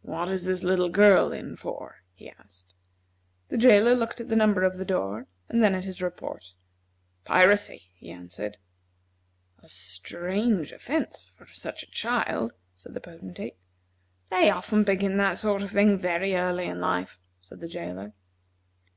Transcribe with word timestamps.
"What 0.00 0.26
is 0.28 0.44
this 0.44 0.64
little 0.64 0.88
girl 0.88 1.32
in 1.32 1.54
for?" 1.56 2.02
he 2.14 2.28
asked. 2.28 2.74
The 3.48 3.56
jailer 3.56 3.94
looked 3.94 4.20
at 4.20 4.28
the 4.28 4.34
number 4.34 4.64
over 4.64 4.76
the 4.76 4.84
door, 4.84 5.28
and 5.48 5.62
then 5.62 5.72
at 5.72 5.84
his 5.84 6.02
report. 6.02 6.54
"Piracy," 7.24 7.84
he 7.94 8.10
answered. 8.10 8.58
"A 9.62 9.68
strange 9.68 10.72
offence 10.72 11.30
for 11.36 11.46
such 11.46 11.84
a 11.84 11.90
child," 11.92 12.54
said 12.74 12.94
the 12.94 13.00
Potentate. 13.00 13.56
"They 14.30 14.50
often 14.50 14.82
begin 14.82 15.16
that 15.18 15.38
sort 15.38 15.62
of 15.62 15.70
thing 15.70 15.96
very 15.96 16.34
early 16.34 16.66
in 16.66 16.80
life," 16.80 17.20
said 17.40 17.60
the 17.60 17.68
jailer. 17.68 18.14